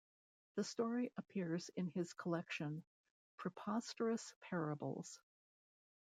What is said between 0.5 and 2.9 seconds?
The story appears in his collection